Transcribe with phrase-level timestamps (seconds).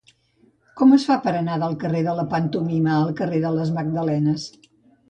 [0.79, 4.53] Com es fa per anar del carrer de la Pantomima al carrer de les Magdalenes?